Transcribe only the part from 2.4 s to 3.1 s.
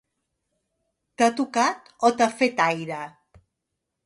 fet aire?